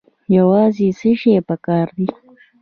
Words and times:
یوازې 0.37 0.87
څه 0.99 1.11
شی 1.19 1.33
پکار 1.47 1.87
دی؟ 1.97 2.07